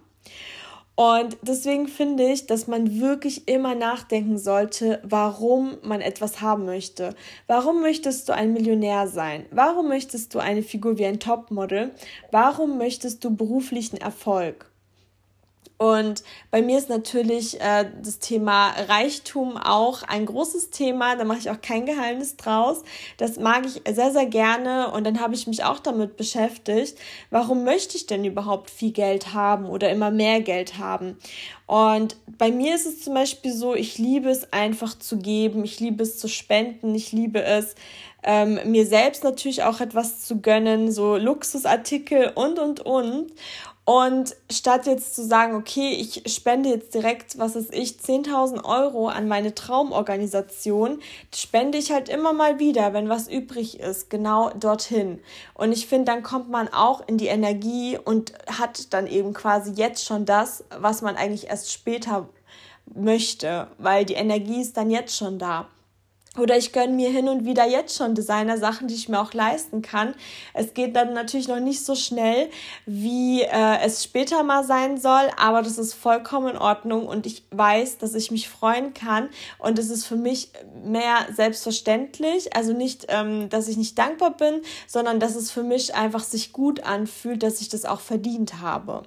Und 0.95 1.37
deswegen 1.41 1.87
finde 1.87 2.31
ich, 2.31 2.45
dass 2.45 2.67
man 2.67 2.99
wirklich 2.99 3.47
immer 3.47 3.73
nachdenken 3.73 4.37
sollte, 4.37 5.01
warum 5.03 5.77
man 5.81 6.01
etwas 6.01 6.39
haben 6.39 6.65
möchte. 6.65 7.15
Warum 7.47 7.81
möchtest 7.81 8.29
du 8.29 8.33
ein 8.33 8.53
Millionär 8.53 9.07
sein? 9.07 9.47
Warum 9.49 9.87
möchtest 9.87 10.35
du 10.35 10.39
eine 10.39 10.61
Figur 10.61 10.99
wie 10.99 11.05
ein 11.05 11.19
Topmodel? 11.19 11.91
Warum 12.31 12.77
möchtest 12.77 13.23
du 13.23 13.35
beruflichen 13.35 13.97
Erfolg? 13.97 14.72
Und 15.83 16.23
bei 16.49 16.61
mir 16.61 16.77
ist 16.77 16.87
natürlich 16.87 17.59
äh, 17.59 17.85
das 18.01 18.19
Thema 18.19 18.69
Reichtum 18.87 19.57
auch 19.57 20.03
ein 20.03 20.25
großes 20.25 20.69
Thema. 20.69 21.17
Da 21.17 21.25
mache 21.25 21.39
ich 21.39 21.49
auch 21.49 21.59
kein 21.59 21.85
Geheimnis 21.85 22.37
draus. 22.37 22.83
Das 23.17 23.37
mag 23.37 23.65
ich 23.65 23.81
sehr, 23.93 24.11
sehr 24.13 24.25
gerne. 24.25 24.91
Und 24.91 25.03
dann 25.03 25.19
habe 25.19 25.35
ich 25.35 25.45
mich 25.45 25.65
auch 25.65 25.79
damit 25.79 26.15
beschäftigt, 26.15 26.97
warum 27.31 27.65
möchte 27.65 27.97
ich 27.97 28.07
denn 28.07 28.23
überhaupt 28.23 28.69
viel 28.69 28.93
Geld 28.93 29.33
haben 29.33 29.65
oder 29.65 29.91
immer 29.91 30.09
mehr 30.09 30.39
Geld 30.39 30.77
haben? 30.77 31.17
Und 31.65 32.15
bei 32.37 32.49
mir 32.49 32.75
ist 32.75 32.85
es 32.85 33.01
zum 33.01 33.13
Beispiel 33.13 33.51
so, 33.51 33.75
ich 33.75 33.97
liebe 33.97 34.29
es 34.29 34.53
einfach 34.53 34.97
zu 34.97 35.17
geben, 35.17 35.65
ich 35.65 35.81
liebe 35.81 36.03
es 36.03 36.17
zu 36.17 36.29
spenden, 36.29 36.95
ich 36.95 37.11
liebe 37.11 37.43
es, 37.43 37.75
ähm, 38.23 38.57
mir 38.65 38.85
selbst 38.85 39.23
natürlich 39.25 39.63
auch 39.63 39.81
etwas 39.81 40.25
zu 40.25 40.39
gönnen, 40.39 40.93
so 40.93 41.17
Luxusartikel 41.17 42.31
und, 42.35 42.57
und, 42.57 42.79
und. 42.79 43.33
Und 43.85 44.37
statt 44.49 44.85
jetzt 44.85 45.13
zu 45.13 45.25
sagen, 45.25 45.55
okay, 45.55 45.91
ich 45.91 46.23
spende 46.33 46.69
jetzt 46.69 46.93
direkt, 46.93 47.37
was 47.37 47.55
weiß 47.55 47.67
ich, 47.71 47.97
10.000 47.97 48.63
Euro 48.63 49.09
an 49.09 49.27
meine 49.27 49.53
Traumorganisation, 49.53 51.01
spende 51.35 51.77
ich 51.77 51.91
halt 51.91 52.07
immer 52.07 52.31
mal 52.31 52.59
wieder, 52.59 52.93
wenn 52.93 53.09
was 53.09 53.27
übrig 53.27 53.81
ist, 53.81 54.09
genau 54.09 54.51
dorthin. 54.51 55.19
Und 55.53 55.73
ich 55.73 55.87
finde, 55.87 56.05
dann 56.05 56.23
kommt 56.23 56.49
man 56.49 56.69
auch 56.69 57.05
in 57.07 57.17
die 57.17 57.27
Energie 57.27 57.97
und 57.97 58.33
hat 58.47 58.93
dann 58.93 59.05
eben 59.05 59.33
quasi 59.33 59.73
jetzt 59.73 60.05
schon 60.05 60.25
das, 60.25 60.63
was 60.77 61.01
man 61.01 61.17
eigentlich 61.17 61.47
erst 61.49 61.69
später 61.69 62.29
möchte, 62.95 63.67
weil 63.79 64.05
die 64.05 64.13
Energie 64.13 64.61
ist 64.61 64.77
dann 64.77 64.91
jetzt 64.91 65.17
schon 65.17 65.39
da. 65.39 65.67
Oder 66.37 66.57
ich 66.57 66.71
gönne 66.71 66.93
mir 66.93 67.09
hin 67.09 67.29
und 67.29 67.45
wieder 67.45 67.67
jetzt 67.67 67.95
schon 67.95 68.15
Designer-Sachen, 68.15 68.87
die 68.87 68.95
ich 68.95 69.07
mir 69.07 69.21
auch 69.21 69.33
leisten 69.33 69.83
kann. 69.83 70.15
Es 70.53 70.73
geht 70.73 70.95
dann 70.95 71.13
natürlich 71.13 71.47
noch 71.47 71.59
nicht 71.59 71.85
so 71.85 71.93
schnell, 71.93 72.49
wie 72.87 73.43
äh, 73.43 73.77
es 73.83 74.03
später 74.03 74.41
mal 74.43 74.63
sein 74.63 74.97
soll, 74.97 75.29
aber 75.37 75.61
das 75.61 75.77
ist 75.77 75.93
vollkommen 75.93 76.55
in 76.55 76.57
Ordnung 76.57 77.05
und 77.05 77.27
ich 77.27 77.43
weiß, 77.51 77.99
dass 77.99 78.15
ich 78.15 78.31
mich 78.31 78.49
freuen 78.49 78.95
kann 78.95 79.29
und 79.59 79.77
es 79.77 79.91
ist 79.91 80.05
für 80.05 80.15
mich 80.15 80.49
mehr 80.83 81.27
selbstverständlich. 81.31 82.55
Also 82.55 82.73
nicht, 82.73 83.05
ähm, 83.09 83.49
dass 83.49 83.67
ich 83.67 83.77
nicht 83.77 83.97
dankbar 83.99 84.35
bin, 84.35 84.61
sondern 84.87 85.19
dass 85.19 85.35
es 85.35 85.51
für 85.51 85.63
mich 85.63 85.93
einfach 85.93 86.23
sich 86.23 86.51
gut 86.51 86.83
anfühlt, 86.83 87.43
dass 87.43 87.61
ich 87.61 87.69
das 87.69 87.85
auch 87.85 87.99
verdient 87.99 88.59
habe. 88.59 89.03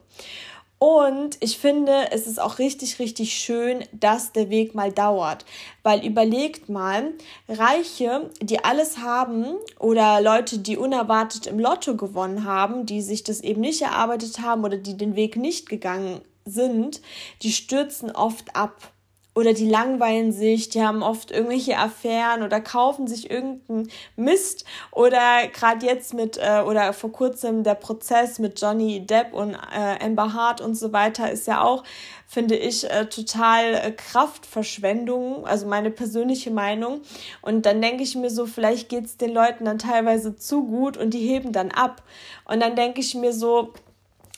Und 0.79 1.39
ich 1.41 1.59
finde, 1.59 2.11
es 2.13 2.27
ist 2.27 2.39
auch 2.39 2.59
richtig, 2.59 2.99
richtig 2.99 3.33
schön, 3.33 3.85
dass 3.93 4.33
der 4.33 4.51
Weg 4.51 4.75
mal 4.75 4.93
dauert. 4.93 5.47
Weil 5.83 6.05
überlegt 6.05 6.69
mal, 6.69 7.15
Reiche, 7.49 8.31
die 8.43 8.63
alles 8.63 8.99
haben 8.99 9.57
oder 9.79 10.21
Leute, 10.21 10.59
die 10.59 10.77
unerwartet 10.77 11.47
im 11.47 11.59
Lotto 11.59 11.97
gewonnen 11.97 12.45
haben, 12.45 12.85
die 12.85 13.01
sich 13.01 13.25
das 13.25 13.41
eben 13.41 13.63
nicht 13.63 13.81
erarbeitet 13.81 14.41
haben 14.41 14.65
oder 14.65 14.77
die 14.77 14.99
den 14.99 15.17
Weg 15.17 15.37
nicht 15.37 15.69
gegangen 15.69 16.21
sind, 16.45 17.01
die 17.43 17.53
stürzen 17.53 18.11
oft 18.11 18.55
ab 18.55 18.93
oder 19.37 19.53
die 19.53 19.69
langweilen 19.69 20.33
sich, 20.33 20.71
die 20.71 20.83
haben 20.83 21.03
oft 21.03 21.31
irgendwelche 21.31 21.77
Affären 21.77 22.43
oder 22.43 22.59
kaufen 22.59 23.07
sich 23.07 23.31
irgendeinen 23.31 23.91
Mist. 24.17 24.65
Oder 24.93 25.47
gerade 25.53 25.85
jetzt 25.85 26.15
mit 26.15 26.39
äh, 26.39 26.63
oder 26.67 26.95
vor 26.95 27.13
kurzem 27.13 27.63
der 27.63 27.75
Prozess 27.75 28.39
mit 28.39 28.59
Johnny 28.59 29.05
Depp 29.05 29.35
und 29.35 29.53
äh, 29.53 30.03
Amber 30.03 30.33
Hart 30.33 30.63
und 30.63 30.75
so 30.75 30.95
weiter 30.95 31.31
ist 31.31 31.47
ja 31.47 31.63
auch 31.63 31.85
finde 32.27 32.57
ich 32.57 32.91
äh, 32.91 33.07
total 33.07 33.75
äh, 33.75 33.93
Kraftverschwendung, 33.93 35.47
also 35.47 35.67
meine 35.67 35.91
persönliche 35.91 36.51
Meinung. 36.51 37.03
Und 37.41 37.67
dann 37.67 37.81
denke 37.81 38.03
ich 38.03 38.17
mir 38.17 38.31
so, 38.31 38.47
vielleicht 38.47 38.89
geht's 38.89 39.17
den 39.17 39.33
Leuten 39.33 39.65
dann 39.65 39.79
teilweise 39.79 40.35
zu 40.37 40.65
gut 40.65 40.97
und 40.97 41.15
die 41.15 41.21
heben 41.21 41.53
dann 41.53 41.71
ab. 41.71 42.03
Und 42.45 42.61
dann 42.61 42.75
denke 42.75 43.01
ich 43.01 43.15
mir 43.15 43.33
so, 43.33 43.73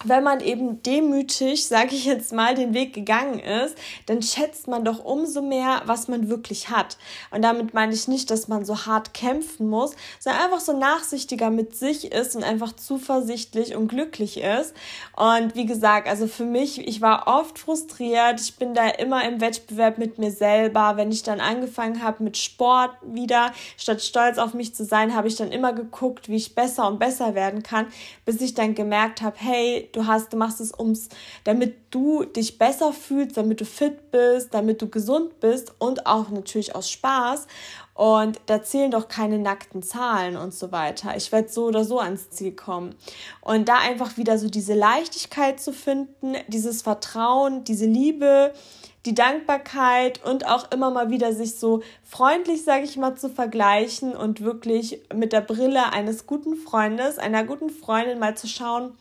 wenn 0.05 0.23
man 0.23 0.41
eben 0.41 0.81
demütig, 0.83 1.67
sage 1.67 1.97
ich 1.97 2.05
jetzt 2.05 2.33
mal, 2.33 2.55
den 2.55 2.73
Weg 2.73 2.95
gegangen 2.95 3.41
ist, 3.41 3.77
dann 4.07 4.23
schätzt 4.23 4.69
man 4.69 4.85
doch 4.85 5.05
umso 5.05 5.43
mehr, 5.43 5.83
was 5.87 6.07
man 6.07 6.29
wirklich 6.29 6.71
hat. 6.71 6.99
Und 7.33 7.43
damit 7.43 7.75
meine 7.75 7.93
ich 7.93 8.07
nicht, 8.07 8.31
dass 8.31 8.47
man 8.47 8.65
so 8.65 8.87
hart 8.87 9.13
kämpfen 9.13 9.69
muss, 9.69 9.97
sondern 10.21 10.45
einfach 10.45 10.61
so 10.61 10.79
nachsichtiger 10.79 11.51
mit 11.51 11.77
sich 11.77 12.13
ist 12.13 12.37
und 12.37 12.45
einfach 12.45 12.77
zuversichtlich 12.77 13.75
und 13.75 13.89
glücklich 13.89 14.41
ist. 14.41 14.73
Und 15.17 15.57
wie 15.57 15.67
gesagt, 15.67 16.07
also 16.07 16.29
für 16.29 16.45
mich, 16.45 16.87
ich 16.87 17.01
war 17.01 17.27
oft 17.27 17.59
frustriert. 17.59 18.41
Ich 18.41 18.55
bin 18.57 18.75
da 18.75 18.89
immer 18.89 19.27
im 19.27 19.41
Wettbewerb 19.41 19.99
mit 19.99 20.19
mir 20.19 20.31
selber. 20.31 20.93
Wenn 20.97 21.11
ich 21.11 21.25
dann 21.25 21.41
angefangen 21.41 22.05
habe 22.05 22.23
mit 22.23 22.37
Sport 22.37 22.93
wieder, 23.03 23.53
statt 23.77 24.01
stolz 24.01 24.39
auf 24.39 24.55
mich 24.55 24.77
zu 24.77 24.85
sein, 24.85 25.17
habe 25.17 25.27
ich 25.27 25.35
dann 25.35 25.51
immer 25.51 25.73
geguckt, 25.73 26.29
wie 26.29 26.37
ich 26.37 26.55
besser 26.55 26.87
und 26.87 27.01
besser 27.01 27.35
werden 27.35 27.65
kann, 27.65 27.87
bis 28.25 28.41
ich 28.41 28.55
dann 28.55 28.77
gemerkt 28.77 29.23
habe, 29.23 29.37
hey, 29.39 29.88
du 29.93 30.07
hast, 30.07 30.33
du 30.33 30.37
machst 30.37 30.61
es 30.61 30.73
ums, 30.79 31.09
damit 31.45 31.77
du 31.91 32.25
dich 32.25 32.59
besser 32.59 32.93
fühlst, 32.93 33.37
damit 33.37 33.61
du 33.61 33.65
fit 33.65 34.11
bist, 34.11 34.55
damit 34.55 34.83
du 34.83 34.89
gesund 34.89 35.41
bist 35.41 35.73
und 35.79 36.07
auch 36.07 36.31
natürlich 36.31 36.75
aus 36.75 36.91
Spaß. 36.91 37.47
Und 37.95 38.41
da 38.47 38.63
zählen 38.63 38.93
doch 38.93 39.09
keine 39.09 39.39
nackten 39.39 39.83
Zahlen 39.83 40.37
und 40.37 40.55
so 40.55 40.71
weiter. 40.71 41.17
Ich 41.17 41.33
werde 41.33 41.49
so 41.49 41.65
oder 41.65 41.85
so 41.85 41.99
ans 41.99 42.31
Ziel 42.31 42.53
kommen. 42.53 42.95
Und 43.41 43.69
da 43.69 43.79
einfach 43.79 44.17
wieder 44.17 44.39
so 44.39 44.49
diese 44.49 44.75
Leichtigkeit 44.75 45.61
zu 45.61 45.73
finden, 45.73 46.37
dieses 46.47 46.83
Vertrauen, 46.83 47.65
diese 47.65 47.87
Liebe, 47.87 48.53
die 49.05 49.15
Dankbarkeit 49.15 50.25
und 50.25 50.47
auch 50.47 50.71
immer 50.71 50.91
mal 50.91 51.11
wieder 51.11 51.33
sich 51.33 51.57
so 51.57 51.83
freundlich, 52.05 52.63
sage 52.63 52.85
ich 52.85 52.97
mal, 52.97 53.17
zu 53.17 53.31
vergleichen 53.31 54.15
und 54.15 54.43
wirklich 54.43 55.01
mit 55.13 55.33
der 55.33 55.41
Brille 55.41 55.93
eines 55.93 56.27
guten 56.27 56.57
Freundes, 56.57 57.19
einer 57.19 57.43
guten 57.43 57.71
Freundin 57.71 58.19
mal 58.19 58.37
zu 58.37 58.47
schauen, 58.47 58.93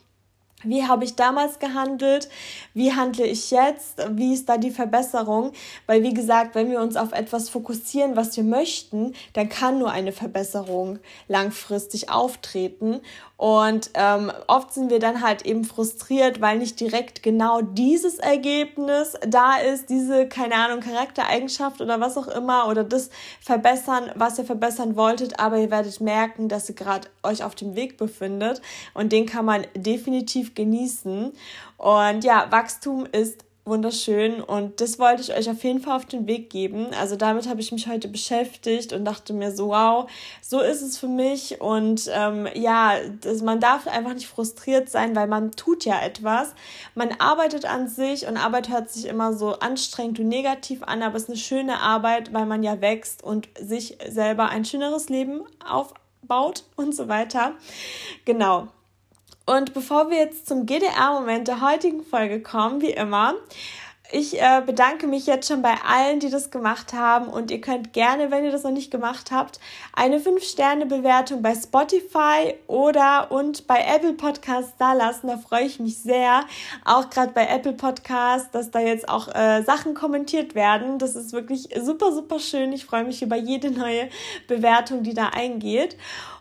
wie 0.64 0.88
habe 0.88 1.04
ich 1.04 1.16
damals 1.16 1.60
gehandelt? 1.60 2.30
Wie 2.74 2.92
handle 2.92 3.28
ich 3.28 3.52
jetzt? 3.52 4.00
Wie 4.12 4.34
ist 4.34 4.50
da 4.50 4.58
die 4.58 4.72
Verbesserung? 4.72 5.52
Weil, 5.86 6.02
wie 6.02 6.16
gesagt, 6.16 6.56
wenn 6.56 6.72
wir 6.72 6.82
uns 6.82 6.96
auf 6.96 7.12
etwas 7.12 7.50
fokussieren, 7.50 8.16
was 8.16 8.36
wir 8.36 8.44
möchten, 8.44 9.14
dann 9.34 9.50
kann 9.50 9.78
nur 9.78 9.92
eine 9.92 10.12
Verbesserung 10.12 10.98
langfristig 11.28 12.10
auftreten. 12.10 13.02
Und 13.38 13.92
ähm, 13.94 14.32
oft 14.48 14.74
sind 14.74 14.90
wir 14.90 14.98
dann 14.98 15.22
halt 15.22 15.46
eben 15.46 15.64
frustriert, 15.64 16.42
weil 16.42 16.58
nicht 16.58 16.80
direkt 16.80 17.22
genau 17.22 17.62
dieses 17.62 18.18
Ergebnis 18.18 19.14
da 19.28 19.58
ist, 19.58 19.92
diese, 19.92 20.28
keine 20.28 20.56
Ahnung, 20.56 20.80
Charaktereigenschaft 20.80 21.80
oder 21.80 22.00
was 22.00 22.18
auch 22.18 22.28
immer 22.28 22.68
oder 22.68 22.84
das 22.84 23.12
verbessern, 23.40 24.10
was 24.16 24.40
ihr 24.40 24.46
verbessern 24.46 24.96
wolltet. 24.96 25.40
Aber 25.40 25.60
ihr 25.60 25.70
werdet 25.70 26.02
merken, 26.02 26.50
dass 26.50 26.68
ihr 26.68 26.74
gerade 26.74 27.08
euch 27.22 27.44
auf 27.44 27.54
dem 27.54 27.76
Weg 27.76 27.98
befindet 27.98 28.60
und 28.96 29.12
den 29.12 29.28
kann 29.28 29.46
man 29.46 29.68
definitiv 29.76 30.47
genießen. 30.56 31.32
Und 31.77 32.24
ja, 32.24 32.48
Wachstum 32.50 33.06
ist 33.12 33.46
wunderschön 33.68 34.42
und 34.42 34.82
das 34.82 34.98
wollte 34.98 35.22
ich 35.22 35.36
euch 35.36 35.50
auf 35.50 35.63
jeden 35.63 35.82
Fall 35.82 35.98
auf 35.98 36.06
den 36.06 36.25
Weg 36.25 36.50
geben. 36.50 36.88
Also 37.00 37.16
damit 37.16 37.48
habe 37.48 37.60
ich 37.60 37.72
mich 37.72 37.88
heute 37.88 38.08
beschäftigt 38.08 38.94
und 38.94 39.06
dachte 39.06 39.34
mir 39.34 39.51
so, 39.51 39.70
wow, 39.70 40.10
so 40.42 40.62
ist 40.62 40.82
es 40.82 40.98
für 40.98 41.08
mich 41.08 41.62
und 41.62 42.10
ähm, 42.13 42.48
ja, 42.56 42.94
das, 43.22 43.42
man 43.42 43.60
darf 43.60 43.88
einfach 43.88 44.13
nicht 44.13 44.27
frustriert 44.27 44.89
sein, 44.89 45.16
weil 45.16 45.27
man 45.27 45.51
tut 45.51 45.86
ja 45.86 46.01
etwas. 46.01 46.54
Man 46.96 47.10
arbeitet 47.20 47.66
an 47.66 47.88
sich 47.88 48.27
und 48.27 48.38
Arbeit 48.38 48.70
hört 48.70 48.89
sich 48.89 49.06
immer 49.06 49.34
so 49.34 49.60
anstrengend 49.60 50.20
und 50.20 50.30
negativ 50.30 50.82
an, 50.84 51.04
aber 51.04 51.18
es 51.18 51.24
ist 51.24 51.30
eine 51.30 51.38
schöne 51.38 51.80
Arbeit, 51.80 52.34
weil 52.34 52.46
man 52.46 52.63
ja 52.63 52.82
wächst 52.82 53.24
und 53.24 53.50
sich 53.60 53.98
selber 54.08 54.50
ein 54.50 54.66
schöneres 54.66 55.10
Leben 55.10 55.42
aufbaut 55.68 56.63
und 56.75 56.96
so 56.96 57.08
weiter. 57.08 57.54
Genau. 58.25 58.68
Und 59.48 59.74
bevor 59.74 60.10
wir 60.10 60.18
jetzt 60.18 60.46
zum 60.46 60.66
GDR-Moment 60.66 61.48
der 61.48 61.62
heutigen 61.62 62.04
Folge 62.04 62.42
kommen, 62.42 62.82
wie 62.82 62.92
immer, 62.92 63.34
ich 64.12 64.42
äh, 64.42 64.62
bedanke 64.66 65.08
mich 65.08 65.25
jetzt 65.25 65.48
schon 65.48 65.62
bei 65.62 65.75
allen, 65.86 66.20
die 66.20 66.30
das 66.30 66.51
gemacht 66.51 66.94
haben 66.94 67.27
und 67.27 67.50
ihr 67.50 67.62
könnt 67.62 67.94
gerne, 67.94 68.30
wenn 68.30 68.44
ihr 68.44 68.51
das 68.51 68.63
noch 68.63 68.72
nicht 68.72 68.92
gemacht 68.92 69.32
habt, 69.32 69.60
eine 69.94 70.20
5-Sterne-Bewertung 70.20 71.42
bei 71.42 71.56
Spotify 71.56 72.56
oder 72.68 73.32
und 73.32 73.68
bei 73.68 73.86
Apple 73.86 74.13
Podcasts 74.13 74.74
da 74.77 74.94
lassen. 74.94 75.27
Da 75.27 75.38
freue 75.38 75.63
ich 75.63 75.80
mich 75.80 75.98
sehr. 75.98 76.46
Auch 76.84 77.10
gerade 77.10 77.32
bei 77.32 77.48
Apple 77.48 77.74
Podcasts, 77.74 78.51
dass 78.51 78.70
da 78.70 78.80
jetzt 78.80 79.08
auch 79.08 79.34
äh, 79.34 79.63
Sachen 79.63 79.94
kommentiert 79.94 80.56
werden. 80.56 81.00
Das 81.00 81.16
ist 81.16 81.32
wirklich 81.32 81.70
super, 81.80 82.12
super 82.12 82.39
schön. 82.39 82.74
Ich 82.74 82.86
freue 82.86 83.06
mich 83.06 83.22
über 83.22 83.38
jede 83.38 83.72
neue 83.72 84.10
Bewertung, 84.48 85.04
die 85.04 85.13
da 85.13 85.27
eingeht. 85.27 85.98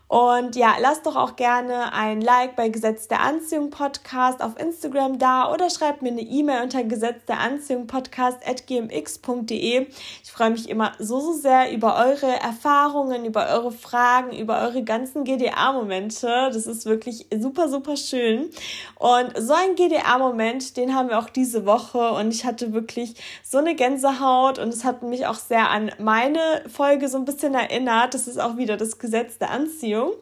Und 0.08 0.54
ja, 0.54 0.76
lasst 0.80 1.04
doch 1.04 1.16
auch 1.16 1.34
gerne 1.34 1.92
ein 1.92 2.20
Like 2.20 2.54
bei 2.54 2.68
Gesetz 2.68 3.08
der 3.08 3.22
Anziehung 3.22 3.70
Podcast 3.70 4.40
auf 4.40 4.56
Instagram 4.56 5.18
da 5.18 5.52
oder 5.52 5.68
schreibt 5.68 6.00
mir 6.02 6.10
eine 6.10 6.20
E-Mail 6.20 6.62
unter 6.62 6.84
Gesetz 6.84 7.24
der 7.26 7.40
Anziehung 7.40 7.88
Podcast 7.88 8.38
at 8.46 8.68
gmx.de. 8.68 9.88
Ich 10.22 10.30
freue 10.30 10.50
mich 10.50 10.68
immer 10.68 10.92
so, 11.00 11.18
so 11.18 11.32
sehr 11.32 11.72
über 11.72 11.96
eure 11.96 12.32
Erfahrungen, 12.40 13.24
über 13.24 13.48
eure 13.48 13.72
Fragen, 13.72 14.36
über 14.36 14.60
eure 14.62 14.84
ganzen 14.84 15.24
GDA-Momente. 15.24 16.50
Das 16.52 16.68
ist 16.68 16.86
wirklich 16.86 17.26
super, 17.36 17.68
super 17.68 17.96
schön. 17.96 18.50
Und 18.94 19.32
so 19.36 19.54
ein 19.54 19.74
GDA-Moment, 19.74 20.76
den 20.76 20.94
haben 20.94 21.08
wir 21.08 21.18
auch 21.18 21.30
diese 21.30 21.66
Woche 21.66 22.12
und 22.12 22.32
ich 22.32 22.44
hatte 22.44 22.72
wirklich 22.72 23.14
so 23.42 23.58
eine 23.58 23.74
Gänsehaut 23.74 24.60
und 24.60 24.68
es 24.68 24.84
hat 24.84 25.02
mich 25.02 25.26
auch 25.26 25.34
sehr 25.34 25.68
an 25.68 25.90
meine 25.98 26.62
Folge 26.68 27.08
so 27.08 27.18
ein 27.18 27.24
bisschen 27.24 27.54
erinnert. 27.54 28.14
Das 28.14 28.28
ist 28.28 28.38
auch 28.38 28.56
wieder 28.56 28.76
das 28.76 29.00
Gesetz 29.00 29.38
der 29.38 29.50
Anziehung. 29.50 29.95
Beziehung. 29.96 30.12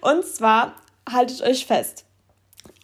Und 0.00 0.24
zwar, 0.24 0.74
haltet 1.10 1.42
euch 1.42 1.66
fest. 1.66 2.04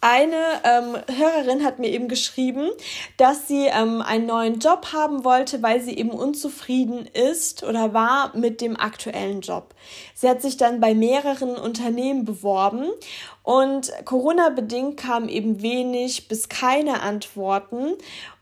Eine 0.03 0.37
ähm, 0.63 0.97
Hörerin 1.17 1.65
hat 1.65 1.79
mir 1.79 1.89
eben 1.89 2.07
geschrieben, 2.07 2.71
dass 3.17 3.49
sie 3.49 3.67
ähm, 3.67 4.03
einen 4.03 4.27
neuen 4.27 4.59
Job 4.59 4.93
haben 4.93 5.25
wollte, 5.25 5.63
weil 5.63 5.81
sie 5.81 5.97
eben 5.97 6.11
unzufrieden 6.11 7.07
ist 7.07 7.65
oder 7.65 7.95
war 7.95 8.37
mit 8.37 8.61
dem 8.61 8.79
aktuellen 8.79 9.41
Job. 9.41 9.75
Sie 10.15 10.29
hat 10.29 10.43
sich 10.43 10.59
dann 10.59 10.81
bei 10.81 10.95
mehreren 10.95 11.57
Unternehmen 11.57 12.25
beworben 12.25 12.91
und 13.43 13.91
Corona-bedingt 14.05 14.99
kamen 14.99 15.29
eben 15.29 15.63
wenig 15.63 16.29
bis 16.29 16.49
keine 16.49 17.01
Antworten. 17.01 17.95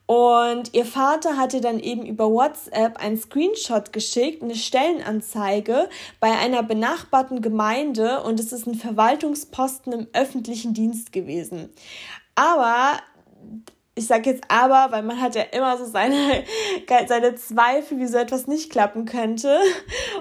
Und 0.07 0.75
ihr 0.75 0.85
Vater 0.85 1.39
hatte 1.39 1.63
dann 1.63 1.81
eben 1.81 2.05
über 2.05 2.31
WhatsApp 2.31 2.99
einen 2.99 3.17
Screenshot 3.17 3.93
geschickt, 3.93 4.43
eine 4.43 4.55
Stellenanzeige 4.55 5.89
bei 6.21 6.31
einer 6.31 6.63
benachbarten 6.63 7.41
Gemeinde 7.41 8.23
und 8.23 8.39
es 8.39 8.53
ist 8.53 8.67
ein 8.67 8.75
Verwaltungsposten 8.75 9.93
im 9.93 10.07
öffentlichen 10.13 10.75
Dienst 10.75 11.11
gewesen. 11.11 11.71
Aber 12.35 12.99
ich 13.95 14.07
sage 14.07 14.31
jetzt 14.31 14.45
aber, 14.49 14.93
weil 14.93 15.05
man 15.05 15.21
hat 15.21 15.37
ja 15.37 15.43
immer 15.43 15.79
so 15.79 15.85
seine, 15.85 16.45
seine 17.07 17.37
Zweifel, 17.37 17.99
wie 17.99 18.07
so 18.07 18.19
etwas 18.19 18.47
nicht 18.47 18.71
klappen 18.71 19.07
könnte. 19.07 19.59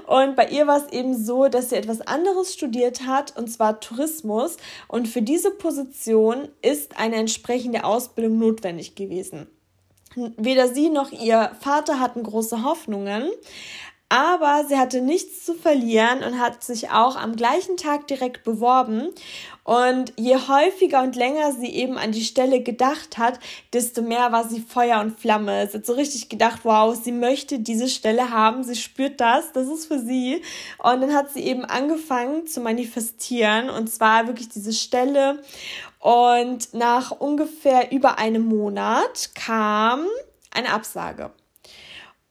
Und 0.07 0.35
bei 0.35 0.47
ihr 0.47 0.67
war 0.67 0.77
es 0.77 0.93
eben 0.93 1.17
so, 1.17 1.47
dass 1.47 1.71
sie 1.71 1.75
etwas 1.75 2.01
anderes 2.01 2.53
studiert 2.53 3.05
hat, 3.05 3.35
und 3.35 3.51
zwar 3.51 3.79
Tourismus. 3.79 4.57
Und 4.87 5.07
für 5.07 5.23
diese 5.23 5.51
Position 5.51 6.49
ist 6.61 6.97
eine 6.99 7.15
entsprechende 7.15 7.83
Ausbildung 7.83 8.37
notwendig 8.37 8.95
gewesen. 8.95 9.47
Weder 10.15 10.67
sie 10.67 10.89
noch 10.89 11.11
ihr 11.11 11.51
Vater 11.59 11.99
hatten 11.99 12.23
große 12.23 12.63
Hoffnungen. 12.63 13.29
Aber 14.13 14.63
sie 14.69 14.77
hatte 14.77 15.01
nichts 15.01 15.43
zu 15.43 15.55
verlieren 15.55 16.23
und 16.23 16.39
hat 16.39 16.63
sich 16.63 16.91
auch 16.91 17.15
am 17.15 17.35
gleichen 17.35 17.77
Tag 17.77 18.05
direkt 18.05 18.43
beworben. 18.43 19.09
Und 19.63 20.13
je 20.19 20.35
häufiger 20.35 21.01
und 21.01 21.15
länger 21.15 21.51
sie 21.53 21.73
eben 21.73 21.97
an 21.97 22.11
die 22.11 22.23
Stelle 22.23 22.61
gedacht 22.61 23.17
hat, 23.17 23.39
desto 23.73 24.03
mehr 24.03 24.31
war 24.31 24.47
sie 24.47 24.59
Feuer 24.59 24.99
und 24.99 25.19
Flamme. 25.19 25.67
Sie 25.67 25.79
hat 25.79 25.87
so 25.87 25.93
richtig 25.93 26.29
gedacht, 26.29 26.59
wow, 26.61 26.95
sie 26.95 27.11
möchte 27.11 27.57
diese 27.57 27.87
Stelle 27.87 28.29
haben, 28.29 28.63
sie 28.63 28.75
spürt 28.75 29.19
das, 29.19 29.51
das 29.51 29.67
ist 29.67 29.87
für 29.87 29.97
sie. 29.97 30.43
Und 30.77 31.01
dann 31.01 31.15
hat 31.15 31.31
sie 31.31 31.41
eben 31.41 31.65
angefangen 31.65 32.45
zu 32.45 32.61
manifestieren 32.61 33.71
und 33.71 33.87
zwar 33.91 34.27
wirklich 34.27 34.49
diese 34.49 34.73
Stelle. 34.73 35.41
Und 35.97 36.71
nach 36.75 37.09
ungefähr 37.09 37.91
über 37.91 38.19
einem 38.19 38.45
Monat 38.45 39.31
kam 39.33 40.05
eine 40.51 40.71
Absage. 40.71 41.31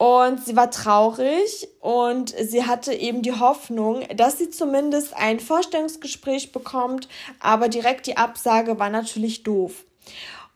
Und 0.03 0.45
sie 0.45 0.57
war 0.57 0.73
traurig 0.73 1.69
und 1.79 2.31
sie 2.31 2.67
hatte 2.67 2.93
eben 2.93 3.23
die 3.23 3.39
Hoffnung, 3.39 4.03
dass 4.17 4.37
sie 4.37 4.51
zumindest 4.51 5.17
ein 5.17 5.39
Vorstellungsgespräch 5.39 6.51
bekommt, 6.51 7.07
aber 7.39 7.69
direkt 7.69 8.09
die 8.09 8.17
Absage 8.17 8.81
war 8.81 8.91
natürlich 8.91 9.45
doof. 9.45 9.85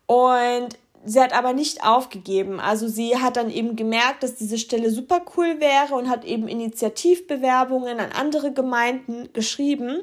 Und 0.06 0.70
sie 1.04 1.20
hat 1.20 1.32
aber 1.32 1.52
nicht 1.52 1.84
aufgegeben. 1.84 2.58
Also 2.58 2.88
sie 2.88 3.18
hat 3.18 3.36
dann 3.36 3.48
eben 3.48 3.76
gemerkt, 3.76 4.24
dass 4.24 4.34
diese 4.34 4.58
Stelle 4.58 4.90
super 4.90 5.20
cool 5.36 5.60
wäre 5.60 5.94
und 5.94 6.10
hat 6.10 6.24
eben 6.24 6.48
Initiativbewerbungen 6.48 8.00
an 8.00 8.10
andere 8.10 8.52
Gemeinden 8.52 9.32
geschrieben. 9.32 10.02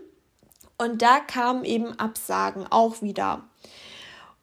Und 0.77 1.01
da 1.01 1.19
kamen 1.19 1.65
eben 1.65 1.99
Absagen 1.99 2.65
auch 2.71 3.01
wieder. 3.01 3.43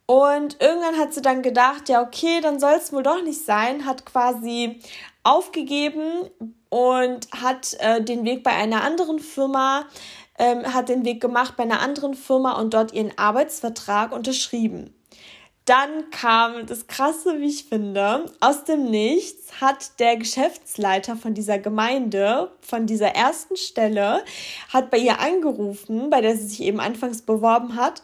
Und 0.05 0.57
irgendwann 0.59 0.97
hat 0.97 1.13
sie 1.13 1.21
dann 1.21 1.41
gedacht, 1.41 1.87
ja, 1.87 2.01
okay, 2.01 2.41
dann 2.41 2.59
soll 2.59 2.73
es 2.77 2.91
wohl 2.91 3.03
doch 3.03 3.23
nicht 3.23 3.45
sein, 3.45 3.85
hat 3.85 4.05
quasi 4.05 4.79
aufgegeben 5.23 6.29
und 6.69 7.27
hat 7.31 7.75
äh, 7.79 8.03
den 8.03 8.25
Weg 8.25 8.43
bei 8.43 8.51
einer 8.51 8.83
anderen 8.83 9.19
Firma, 9.19 9.85
ähm, 10.37 10.73
hat 10.73 10.89
den 10.89 11.05
Weg 11.05 11.21
gemacht 11.21 11.55
bei 11.57 11.63
einer 11.63 11.81
anderen 11.81 12.13
Firma 12.13 12.59
und 12.59 12.73
dort 12.73 12.93
ihren 12.93 13.17
Arbeitsvertrag 13.17 14.11
unterschrieben. 14.11 14.93
Dann 15.65 16.09
kam 16.09 16.65
das 16.65 16.87
Krasse, 16.87 17.39
wie 17.39 17.47
ich 17.47 17.65
finde, 17.65 18.25
aus 18.39 18.63
dem 18.63 18.89
Nichts 18.89 19.61
hat 19.61 19.99
der 19.99 20.17
Geschäftsleiter 20.17 21.15
von 21.15 21.35
dieser 21.35 21.59
Gemeinde, 21.59 22.51
von 22.61 22.87
dieser 22.87 23.09
ersten 23.09 23.55
Stelle, 23.55 24.23
hat 24.73 24.89
bei 24.89 24.97
ihr 24.97 25.19
angerufen, 25.19 26.09
bei 26.09 26.19
der 26.19 26.35
sie 26.35 26.47
sich 26.47 26.61
eben 26.61 26.79
anfangs 26.79 27.21
beworben 27.21 27.75
hat 27.75 28.01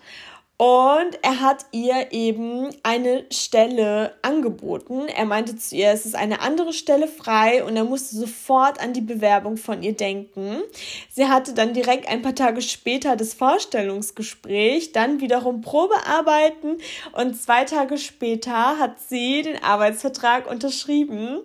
und 0.57 1.19
er 1.21 1.39
hat 1.39 1.67
ihr 1.71 2.11
eben 2.11 2.69
eine 2.81 3.25
Stelle 3.31 4.15
angeboten. 4.23 5.07
Er 5.07 5.25
meinte 5.25 5.55
zu 5.55 5.75
ihr, 5.75 5.91
es 5.91 6.07
ist 6.07 6.15
eine 6.15 6.41
andere 6.41 6.73
Stelle 6.73 7.07
frei 7.07 7.63
und 7.63 7.75
er 7.75 7.83
musste 7.83 8.15
sofort 8.15 8.81
an 8.81 8.91
die 8.91 9.01
Bewerbung 9.01 9.57
von 9.57 9.83
ihr 9.83 9.93
denken. 9.93 10.63
Sie 11.11 11.27
hatte 11.27 11.53
dann 11.53 11.73
direkt 11.73 12.09
ein 12.09 12.23
paar 12.23 12.33
Tage 12.33 12.63
später 12.63 13.15
das 13.15 13.35
Vorstellungsgespräch, 13.35 14.93
dann 14.93 15.21
wiederum 15.21 15.61
Probearbeiten 15.61 16.77
und 17.13 17.39
zwei 17.39 17.63
Tage 17.63 17.99
später 17.99 18.79
hat 18.79 18.99
sie 18.99 19.43
den 19.43 19.63
Arbeitsvertrag 19.63 20.49
unterschrieben. 20.49 21.41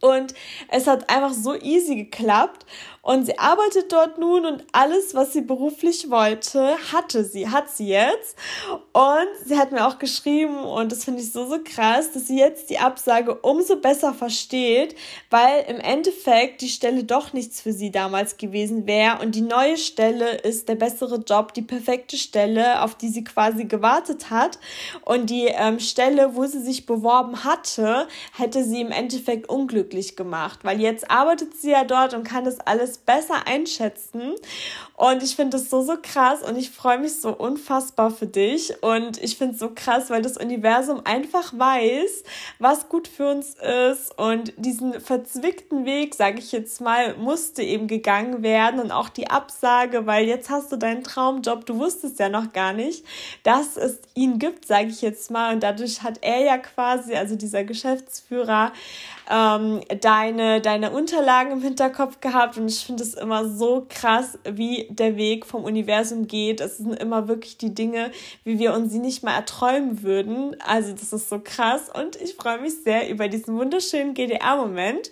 Und 0.00 0.34
es 0.68 0.86
hat 0.86 1.08
einfach 1.08 1.32
so 1.32 1.54
easy 1.54 1.94
geklappt. 1.94 2.66
Und 3.04 3.26
sie 3.26 3.38
arbeitet 3.38 3.92
dort 3.92 4.16
nun 4.16 4.46
und 4.46 4.64
alles, 4.72 5.14
was 5.14 5.34
sie 5.34 5.42
beruflich 5.42 6.10
wollte, 6.10 6.74
hatte 6.90 7.22
sie, 7.22 7.50
hat 7.50 7.68
sie 7.68 7.88
jetzt. 7.88 8.34
Und 8.94 9.28
sie 9.44 9.58
hat 9.58 9.72
mir 9.72 9.86
auch 9.86 9.98
geschrieben, 9.98 10.56
und 10.56 10.90
das 10.90 11.04
finde 11.04 11.20
ich 11.20 11.30
so, 11.30 11.46
so 11.46 11.58
krass, 11.62 12.12
dass 12.12 12.28
sie 12.28 12.38
jetzt 12.38 12.70
die 12.70 12.78
Absage 12.78 13.34
umso 13.34 13.76
besser 13.76 14.14
versteht, 14.14 14.96
weil 15.28 15.66
im 15.68 15.80
Endeffekt 15.80 16.62
die 16.62 16.70
Stelle 16.70 17.04
doch 17.04 17.34
nichts 17.34 17.60
für 17.60 17.74
sie 17.74 17.90
damals 17.90 18.38
gewesen 18.38 18.86
wäre. 18.86 19.18
Und 19.20 19.34
die 19.34 19.42
neue 19.42 19.76
Stelle 19.76 20.38
ist 20.38 20.70
der 20.70 20.76
bessere 20.76 21.16
Job, 21.16 21.52
die 21.52 21.60
perfekte 21.62 22.16
Stelle, 22.16 22.80
auf 22.80 22.94
die 22.94 23.08
sie 23.08 23.22
quasi 23.22 23.66
gewartet 23.66 24.30
hat. 24.30 24.58
Und 25.04 25.28
die 25.28 25.48
ähm, 25.48 25.78
Stelle, 25.78 26.36
wo 26.36 26.46
sie 26.46 26.62
sich 26.62 26.86
beworben 26.86 27.44
hatte, 27.44 28.08
hätte 28.34 28.64
sie 28.64 28.80
im 28.80 28.92
Endeffekt 28.92 29.50
unglücklich 29.50 30.16
gemacht, 30.16 30.60
weil 30.62 30.80
jetzt 30.80 31.10
arbeitet 31.10 31.54
sie 31.60 31.72
ja 31.72 31.84
dort 31.84 32.14
und 32.14 32.24
kann 32.24 32.44
das 32.44 32.64
alles 32.94 32.98
besser 32.98 33.46
einschätzen. 33.46 34.34
Und 34.96 35.22
ich 35.24 35.34
finde 35.34 35.56
das 35.56 35.70
so, 35.70 35.82
so 35.82 35.96
krass 36.00 36.42
und 36.42 36.56
ich 36.56 36.70
freue 36.70 36.98
mich 36.98 37.20
so 37.20 37.30
unfassbar 37.30 38.12
für 38.12 38.26
dich. 38.26 38.80
Und 38.82 39.20
ich 39.22 39.36
finde 39.36 39.54
es 39.54 39.60
so 39.60 39.70
krass, 39.74 40.08
weil 40.08 40.22
das 40.22 40.36
Universum 40.36 41.02
einfach 41.04 41.52
weiß, 41.52 42.22
was 42.60 42.88
gut 42.88 43.08
für 43.08 43.30
uns 43.30 43.54
ist. 43.54 44.16
Und 44.16 44.52
diesen 44.56 45.00
verzwickten 45.00 45.84
Weg, 45.84 46.14
sage 46.14 46.38
ich 46.38 46.52
jetzt 46.52 46.80
mal, 46.80 47.16
musste 47.16 47.62
eben 47.62 47.88
gegangen 47.88 48.42
werden. 48.42 48.78
Und 48.78 48.92
auch 48.92 49.08
die 49.08 49.30
Absage, 49.30 50.06
weil 50.06 50.26
jetzt 50.26 50.48
hast 50.48 50.70
du 50.70 50.76
deinen 50.76 51.02
Traumjob, 51.02 51.66
du 51.66 51.78
wusstest 51.78 52.20
ja 52.20 52.28
noch 52.28 52.52
gar 52.52 52.72
nicht, 52.72 53.04
dass 53.42 53.76
es 53.76 53.98
ihn 54.14 54.38
gibt, 54.38 54.66
sage 54.66 54.88
ich 54.88 55.02
jetzt 55.02 55.30
mal. 55.30 55.52
Und 55.54 55.62
dadurch 55.62 56.02
hat 56.02 56.18
er 56.22 56.40
ja 56.44 56.58
quasi, 56.58 57.14
also 57.14 57.34
dieser 57.34 57.64
Geschäftsführer, 57.64 58.72
ähm, 59.30 59.80
deine, 60.00 60.60
deine 60.60 60.90
Unterlagen 60.90 61.52
im 61.52 61.62
Hinterkopf 61.62 62.20
gehabt. 62.20 62.56
Und 62.58 62.68
ich 62.68 62.84
finde 62.84 63.02
es 63.02 63.14
immer 63.14 63.48
so 63.48 63.86
krass, 63.88 64.38
wie 64.44 64.86
der 64.90 65.16
Weg 65.16 65.46
vom 65.46 65.64
Universum 65.64 66.26
geht. 66.26 66.60
Es 66.60 66.78
sind 66.78 66.94
immer 66.94 67.28
wirklich 67.28 67.56
die 67.56 67.74
Dinge, 67.74 68.10
wie 68.44 68.58
wir 68.58 68.74
uns 68.74 68.92
sie 68.92 68.98
nicht 68.98 69.22
mal 69.22 69.34
erträumen 69.34 70.02
würden. 70.02 70.56
Also 70.66 70.92
das 70.92 71.12
ist 71.12 71.28
so 71.28 71.40
krass. 71.42 71.90
Und 71.92 72.16
ich 72.16 72.34
freue 72.34 72.60
mich 72.60 72.82
sehr 72.82 73.08
über 73.08 73.28
diesen 73.28 73.56
wunderschönen 73.56 74.14
GDR-Moment. 74.14 75.10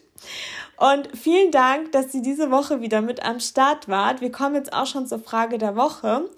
Und 0.77 1.09
vielen 1.17 1.51
Dank, 1.51 1.93
dass 1.93 2.11
Sie 2.13 2.23
diese 2.23 2.51
Woche 2.51 2.81
wieder 2.81 3.03
mit 3.03 3.25
am 3.25 3.41
Start 3.41 3.89
wart. 3.89 4.21
Wir 4.21 4.33
kommen 4.33 4.57
jetzt 4.57 4.73
auch 4.73 4.87
schon 4.87 5.07
zur 5.07 5.21
Frage 5.21 5.59
der 5.59 5.77
Woche. 5.77 6.29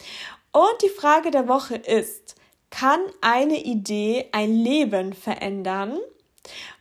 Und 0.53 0.83
die 0.83 0.89
Frage 0.89 1.31
der 1.31 1.49
Woche 1.49 1.77
ist, 1.77 2.37
kann 2.71 3.01
eine 3.21 3.63
Idee 3.63 4.29
ein 4.33 4.55
Leben 4.55 5.13
verändern? 5.13 5.99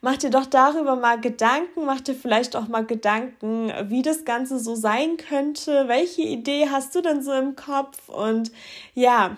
Mach 0.01 0.17
dir 0.17 0.29
doch 0.29 0.45
darüber 0.45 0.95
mal 0.95 1.19
Gedanken, 1.19 1.85
mach 1.85 2.01
dir 2.01 2.15
vielleicht 2.15 2.55
auch 2.55 2.67
mal 2.67 2.85
Gedanken, 2.85 3.71
wie 3.89 4.01
das 4.01 4.25
Ganze 4.25 4.59
so 4.59 4.75
sein 4.75 5.17
könnte. 5.17 5.87
Welche 5.87 6.23
Idee 6.23 6.69
hast 6.69 6.93
du 6.95 7.01
denn 7.01 7.23
so 7.23 7.31
im 7.31 7.55
Kopf? 7.55 8.09
Und 8.09 8.51
ja, 8.93 9.37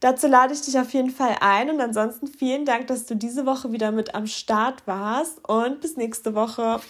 dazu 0.00 0.28
lade 0.28 0.54
ich 0.54 0.60
dich 0.60 0.78
auf 0.78 0.90
jeden 0.92 1.10
Fall 1.10 1.36
ein. 1.40 1.70
Und 1.70 1.80
ansonsten 1.80 2.28
vielen 2.28 2.64
Dank, 2.64 2.86
dass 2.86 3.06
du 3.06 3.16
diese 3.16 3.46
Woche 3.46 3.72
wieder 3.72 3.90
mit 3.90 4.14
am 4.14 4.26
Start 4.26 4.86
warst 4.86 5.46
und 5.48 5.80
bis 5.80 5.96
nächste 5.96 6.34
Woche. 6.34 6.80